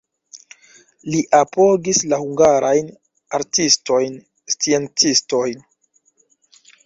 [1.15, 2.89] Li apogis la hungarajn
[3.39, 4.17] artistojn,
[4.55, 5.63] sciencistojn.